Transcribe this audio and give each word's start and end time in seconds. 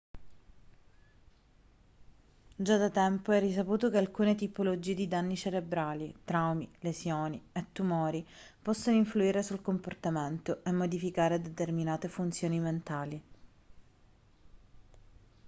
già 2.55 2.75
da 2.77 2.89
tempo 2.89 3.31
è 3.33 3.39
risaputo 3.39 3.91
che 3.91 3.99
alcune 3.99 4.33
tipologie 4.33 4.95
di 4.95 5.07
danni 5.07 5.35
cerebrali 5.35 6.11
traumi 6.25 6.67
lesioni 6.79 7.39
e 7.51 7.67
tumori 7.71 8.27
possono 8.59 8.97
influire 8.97 9.43
sul 9.43 9.61
comportamento 9.61 10.63
e 10.63 10.71
modificare 10.71 11.39
determinate 11.39 12.07
funzioni 12.07 12.59
mentali 12.59 13.23